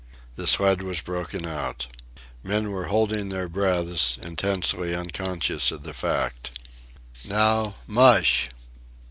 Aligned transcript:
The 0.35 0.47
sled 0.47 0.81
was 0.81 0.99
broken 0.99 1.45
out. 1.45 1.85
Men 2.41 2.71
were 2.71 2.85
holding 2.87 3.29
their 3.29 3.47
breaths, 3.47 4.17
intensely 4.19 4.95
unconscious 4.95 5.69
of 5.71 5.83
the 5.83 5.93
fact. 5.93 6.49
"Now, 7.23 7.75
MUSH!" 7.85 8.49